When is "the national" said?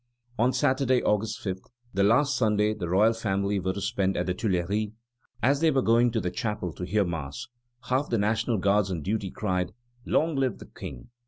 8.09-8.57